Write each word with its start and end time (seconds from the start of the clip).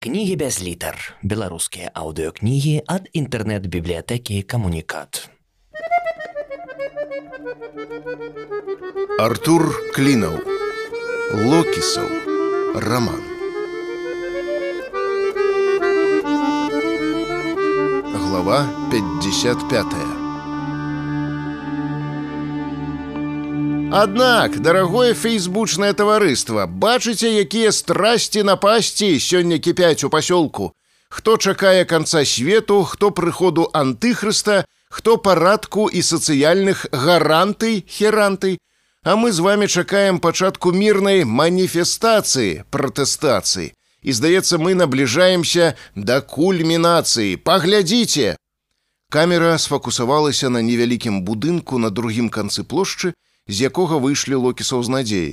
Кнігі 0.00 0.36
без 0.40 0.56
літар. 0.64 0.96
Беларускія 1.20 1.90
аўдыёкнігі 1.92 2.70
ад 2.88 3.10
інтэрнэт-бібліятэкі 3.12 4.40
камунікат. 4.48 5.28
Артур 9.20 9.68
Клінаў. 9.92 10.40
Локісаў. 11.36 12.08
Раман. 12.80 13.20
Глава 18.16 18.64
55. 18.88 20.19
Аднак, 23.92 24.62
дарагое 24.62 25.14
фейсбучнае 25.14 25.92
таварыства, 25.98 26.66
бачыце, 26.66 27.26
якія 27.42 27.72
страсці 27.74 28.46
напасці 28.46 29.18
сёння 29.18 29.58
кіпяць 29.58 30.06
у 30.06 30.10
пасёлку. 30.10 30.70
Хто 31.10 31.36
чакае 31.36 31.84
канца 31.84 32.24
свету, 32.24 32.84
хто 32.84 33.10
прыходу 33.10 33.66
антыхрыста, 33.74 34.64
хто 34.88 35.16
парадку 35.18 35.90
і 35.90 36.02
сацыяльных 36.02 36.86
гарантый 36.92 37.84
херанты, 37.88 38.58
А 39.02 39.16
мы 39.16 39.32
з 39.32 39.40
вами 39.40 39.66
чакаем 39.66 40.20
пачатку 40.20 40.72
мірнай 40.72 41.24
маніфестацыі, 41.24 42.64
пратэстацыі. 42.70 43.72
І 44.02 44.12
здаецца, 44.12 44.58
мы 44.60 44.74
набліжаемся 44.74 45.74
да 45.96 46.20
кульмінацыі. 46.20 47.40
Паглядзіце! 47.40 48.36
Камера 49.08 49.56
сфокусавалася 49.58 50.52
на 50.52 50.60
невялікім 50.60 51.24
будынку 51.24 51.78
на 51.78 51.88
другім 51.88 52.28
канцы 52.28 52.62
плошчы, 52.62 53.14
з 53.48 53.70
якога 53.70 53.96
выйшлі 54.02 54.40
локісаў 54.44 54.82
з 54.82 54.88
надзеі. 54.88 55.32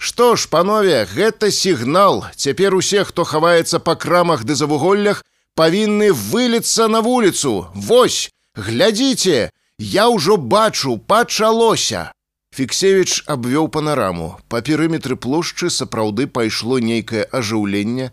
Што 0.00 0.34
ж, 0.36 0.48
панове, 0.48 1.04
гэта 1.04 1.50
сігнал. 1.52 2.24
Цяпер 2.34 2.74
усе, 2.74 3.04
хто 3.04 3.24
хаваецца 3.24 3.84
па 3.84 3.94
крамах 4.00 4.48
ды 4.48 4.56
завуголлях, 4.56 5.24
павінны 5.54 6.12
выліцца 6.12 6.88
на 6.88 7.04
вуліцу. 7.04 7.68
Вось, 7.74 8.32
глядзіце, 8.56 9.50
я 9.78 10.08
ўжо 10.08 10.36
бачу, 10.36 10.96
пачалося. 10.96 12.12
Фіксевіч 12.56 13.28
абвёў 13.28 13.68
панараму. 13.68 14.40
Па 14.48 14.64
перыметры 14.64 15.16
плошчы 15.16 15.70
сапраўды 15.70 16.26
пайшло 16.26 16.80
нейкае 16.80 17.28
ажыўленне. 17.28 18.10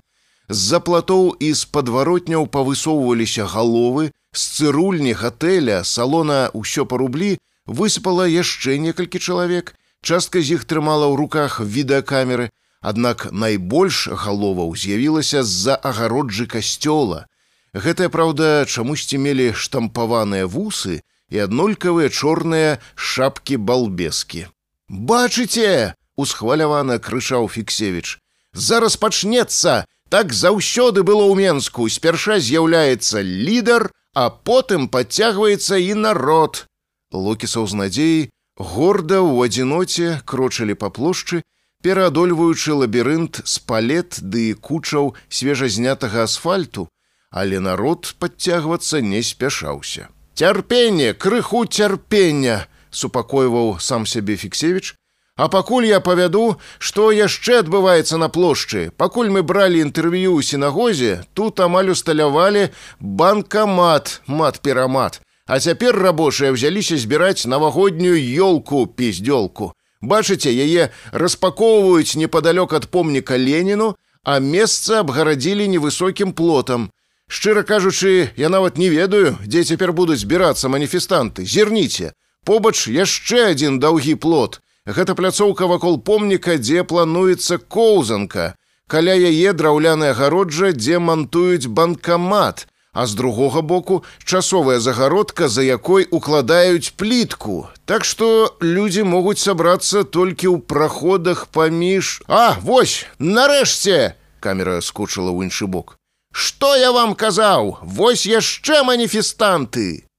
З-за 0.49 0.80
платоў 0.80 1.39
і 1.39 1.53
з 1.53 1.66
падваротняў 1.72 2.52
павысоўваліся 2.52 3.47
галовы, 3.47 4.11
з 4.36 4.42
цырульні 4.59 5.16
гатэля, 5.17 5.83
салона 5.83 6.52
ўсё 6.53 6.86
па 6.86 6.99
рублі, 7.02 7.39
высыпала 7.68 8.26
яшчэ 8.26 8.80
некалькі 8.80 9.20
чалавек. 9.20 9.76
Частка 10.02 10.42
з 10.42 10.58
іх 10.58 10.66
трымала 10.66 11.12
ў 11.12 11.16
руках 11.20 11.60
відэакамеры, 11.60 12.50
Аднак 12.82 13.28
найбольш 13.32 14.08
галоваў 14.08 14.76
з'явілася 14.78 15.44
з-за 15.44 15.76
агароджы 15.76 16.45
касцёла. 16.45 17.26
Гэтая 17.73 18.10
праўда, 18.14 18.66
чамусьці 18.70 19.18
мелі 19.18 19.52
штампаваныя 19.54 20.45
вусы 20.45 21.02
і 21.34 21.38
аднолькавыя 21.45 22.10
чорныя 22.10 22.78
шапкі 22.95 23.58
балбескі. 23.58 24.48
Бачыце!— 24.88 25.98
усхвалявана 26.22 27.00
крычаў 27.02 27.50
Фіксевіч. 27.50 28.22
Зараз 28.54 28.95
пачнецца! 28.95 29.86
Так 30.08 30.32
заўсёды 30.32 31.04
было 31.04 31.28
ў 31.28 31.36
Менску, 31.36 31.90
спярша 31.92 32.40
з'яўляецца 32.40 33.20
лідар, 33.20 33.92
а 34.16 34.30
потым 34.32 34.88
падцягваецца 34.88 35.76
і 35.76 35.94
народ. 36.08 36.67
Локісаў 37.13 37.67
з 37.67 37.73
надзеяй 37.80 38.30
горда 38.58 39.22
ў 39.22 39.47
адзіноце 39.47 40.19
крочылі 40.25 40.75
па 40.75 40.89
плошчы, 40.89 41.44
пераадольваючы 41.86 42.73
лабірынт 42.73 43.41
з 43.45 43.55
палет 43.64 44.19
ды 44.22 44.53
кучаў 44.53 45.14
свежазнятага 45.30 46.25
асфальту, 46.27 46.89
але 47.31 47.59
народ 47.59 48.16
падцягвацца 48.19 49.02
не 49.02 49.22
спяшаўся. 49.23 50.09
Цярпенне, 50.33 51.14
крыху 51.14 51.66
цярпення, 51.66 52.66
супакойваў 52.89 53.77
сам 53.80 54.05
сябе 54.05 54.36
Фіксевіч, 54.36 54.95
А 55.37 55.49
пакуль 55.53 55.86
я 55.86 55.99
павяду, 56.02 56.58
што 56.82 57.11
яшчэ 57.14 57.61
адбываецца 57.61 58.17
на 58.17 58.26
плошчы, 58.26 58.89
пакуль 58.98 59.30
мы 59.30 59.45
бралі 59.45 59.86
інтэрв'ю 59.86 60.33
ў 60.33 60.42
сінагозе, 60.42 61.30
тут 61.37 61.61
амаль 61.61 61.93
усталявалі 61.93 62.73
банкамат, 62.98 64.26
мат-перамат. 64.26 65.21
А 65.47 65.59
цяпер 65.63 65.95
рабочыя 65.95 66.52
ўзяліся 66.52 66.99
збіраць 66.99 67.47
навагоднюю 67.47 68.19
ёлку 68.19 68.83
піздёлку. 68.83 69.71
Бачыце, 70.03 70.52
яе 70.52 70.91
распакоўваюць 71.15 72.19
непадалёк 72.19 72.75
ад 72.75 72.91
помніка 72.91 73.39
Леніну, 73.39 73.95
а 74.27 74.43
месца 74.43 74.99
абгарадзілі 75.08 75.71
невысокім 75.71 76.35
плотам. 76.35 76.91
Шчыра 77.31 77.63
кажучы, 77.63 78.30
я 78.35 78.49
нават 78.52 78.77
не 78.77 78.91
ведаю, 78.91 79.39
дзе 79.47 79.63
цяпер 79.63 79.95
будуць 79.95 80.19
збірацца 80.19 80.67
маніфестанты. 80.67 81.47
Зірніце, 81.47 82.11
побач 82.43 82.91
яшчэ 82.91 83.55
адзін 83.55 83.79
даўгі 83.79 84.19
плот. 84.19 84.59
Гэта 84.83 85.15
пляцоўка 85.15 85.67
вакол 85.67 85.99
помніка, 85.99 86.59
дзе 86.59 86.83
плануецца 86.83 87.58
коўзанка. 87.58 88.55
Каля 88.87 89.15
яе 89.15 89.55
драўляная 89.55 90.11
агароджа, 90.11 90.75
дзе 90.75 90.99
мантуюць 90.99 91.71
банкамат 91.71 92.67
а 92.97 93.05
з 93.05 93.13
другога 93.13 93.61
боку 93.61 94.03
часовая 94.23 94.80
загародка, 94.80 95.47
за 95.47 95.61
якой 95.61 96.08
укладаюць 96.09 96.89
плітку. 96.97 97.67
Так 97.85 98.05
што 98.05 98.58
людзі 98.61 99.03
могуць 99.03 99.37
сабрацца 99.37 100.02
толькі 100.02 100.49
ў 100.49 100.58
праходах 100.65 101.45
паміж. 101.53 102.25
А 102.27 102.58
вось, 102.65 103.05
нарэшце! 103.21 104.17
Камера 104.41 104.81
скучыла 104.81 105.30
ў 105.30 105.45
іншы 105.45 105.69
бок. 105.69 106.02
Што 106.33 106.73
я 106.73 106.89
вам 106.91 107.13
казаў? 107.13 107.77
Вось 107.85 108.25
яшчэ 108.25 108.81
маніфестанты! 108.81 110.09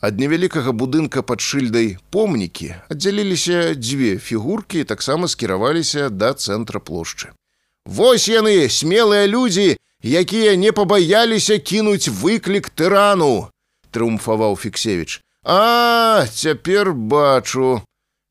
Ад 0.00 0.16
невялікага 0.16 0.72
будынка 0.72 1.20
пад 1.20 1.44
шыльдай 1.44 2.00
помнікі 2.08 2.72
аддзяліліся 2.88 3.76
дзве 3.76 4.16
фігуркі 4.16 4.80
і 4.80 4.88
таксама 4.88 5.28
скіраваліся 5.28 6.08
да 6.08 6.32
цэнтра 6.32 6.80
плошчы. 6.80 7.36
Вось 7.84 8.26
яны, 8.32 8.66
смелыя 8.72 9.28
людзі, 9.28 9.76
якія 10.02 10.56
не 10.56 10.72
пабаяліся 10.72 11.58
кінуць 11.58 12.08
выклік 12.08 12.70
тырану 12.70 13.48
трыумфаваў 13.92 14.56
фіксевіч. 14.56 15.20
А 15.44 16.26
цяпер 16.26 16.92
бачу 16.92 17.82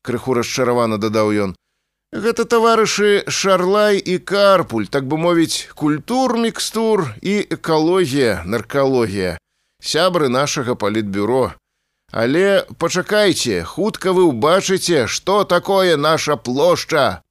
крыху 0.02 0.34
расчаравана 0.34 0.98
дадаў 0.98 1.32
ён. 1.32 1.50
Гэта 2.12 2.44
таварышы 2.44 3.24
шарлай 3.28 3.96
і 3.96 4.18
карпуль 4.18 4.84
так 4.84 5.08
бы 5.08 5.16
мовіць 5.16 5.72
культур 5.74 6.36
мікстур 6.36 7.08
і 7.22 7.40
экалогія 7.56 8.42
наркалогія. 8.44 9.38
Сябры 9.80 10.28
нашага 10.28 10.74
палітбюро. 10.74 11.56
Але 12.12 12.68
пачакайце 12.76 13.64
хутка 13.64 14.12
вы 14.12 14.28
ўбачыце 14.28 15.08
што 15.08 15.44
такое 15.48 15.96
наша 15.96 16.36
плошча 16.36 17.24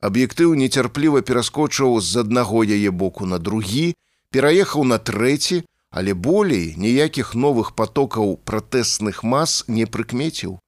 Аб'ектыў 0.00 0.54
нецярпліва 0.54 1.22
пераскочыў 1.26 1.98
з 1.98 2.22
аднаго 2.22 2.62
яе 2.62 2.90
боку 2.90 3.26
на 3.26 3.38
другі, 3.38 3.94
пераехаў 4.30 4.84
на 4.86 4.98
трэці, 4.98 5.64
але 5.90 6.14
болей 6.14 6.74
ніякіх 6.76 7.34
новых 7.34 7.74
потокаў 7.74 8.38
пратэсных 8.44 9.24
мас 9.24 9.64
не 9.66 9.86
прыкмеціў. 9.86 10.58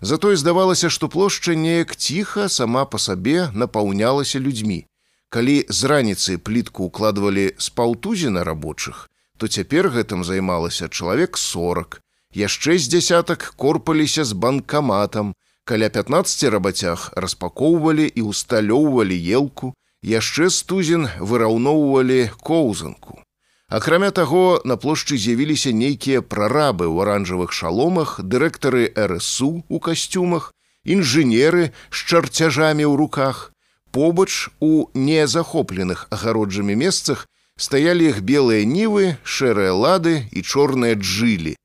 Затое 0.00 0.36
здавалася, 0.36 0.90
што 0.90 1.08
плошча 1.08 1.54
неяк 1.54 1.96
ціха 1.96 2.48
сама 2.48 2.84
па 2.84 2.98
сабе 2.98 3.48
напаўнялася 3.54 4.38
людзьмі. 4.38 4.84
Калі 5.32 5.64
з 5.68 5.90
раніцы 5.90 6.36
плітку 6.36 6.84
укладвалі 6.90 7.54
з 7.56 7.70
паўтузіна 7.70 8.44
рабочых, 8.44 9.08
то 9.38 9.48
цяпер 9.48 9.88
гэтым 9.96 10.24
займалася 10.24 10.88
чалавек 10.88 11.38
40. 11.40 12.00
Яшчэ 12.34 12.76
з 12.78 12.90
дзясятак 12.92 13.54
корпаліся 13.56 14.24
з 14.28 14.36
банкаматам, 14.36 15.32
каля 15.64 15.88
15 15.88 16.44
рабацях 16.52 17.10
распакоўвалі 17.16 18.04
і 18.04 18.22
усталёўвалі 18.28 19.16
елку, 19.16 19.72
яшчэ 20.04 20.50
стузін 20.52 21.08
выраўноўвалі 21.18 22.28
коўзанку. 22.40 23.24
Акрамя 23.68 24.10
таго, 24.10 24.60
на 24.64 24.76
плошчы 24.76 25.16
з'явіліся 25.16 25.72
нейкія 25.72 26.20
прарабы 26.20 26.84
ў 26.84 27.08
аранжавых 27.08 27.56
шаломах, 27.56 28.20
дырэктары 28.20 28.92
РСУ 28.92 29.64
у 29.68 29.80
касцюмах, 29.80 30.52
інжынеры 30.84 31.72
з 31.90 31.98
чарцяжамі 32.12 32.84
ў 32.84 32.94
руках. 33.00 33.50
Побач 33.90 34.52
у 34.60 34.92
незахопленых 34.92 36.06
агароджамі 36.10 36.76
месцах 36.76 37.26
стаялі 37.56 38.12
іх 38.12 38.20
белыя 38.20 38.68
нівы, 38.68 39.16
шэрыя 39.24 39.72
лады 39.72 40.28
і 40.28 40.44
чорныя 40.44 40.94
джылі. 40.94 41.56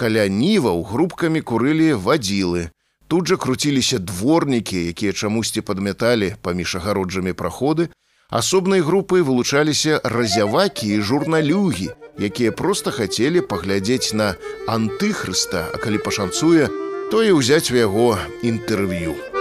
Каля 0.00 0.24
ніваў 0.26 0.82
групкамі 0.88 1.44
курылі 1.44 1.92
вадзілы, 2.00 2.72
Тут 3.12 3.28
жа 3.28 3.36
круціліся 3.36 3.98
дворнікі, 3.98 4.78
якія 4.88 5.12
чамусьці 5.12 5.60
падмяталі 5.60 6.32
паміж 6.40 6.76
агароджамі 6.80 7.36
праходы. 7.36 7.92
Асобнай 8.30 8.80
групай 8.80 9.20
вылучаліся 9.20 10.00
разявакі 10.00 10.88
і 10.94 11.00
журналюгі, 11.04 11.90
якія 12.16 12.56
проста 12.56 12.88
хацелі 12.88 13.44
паглядзець 13.44 14.16
на 14.16 14.32
антыхрыста, 14.64 15.68
а 15.68 15.76
калі 15.76 16.00
пашанцуе, 16.00 16.72
то 17.12 17.20
і 17.20 17.36
ўзяць 17.36 17.68
у 17.68 17.76
яго 17.76 18.16
інтэрв'ю. 18.40 19.31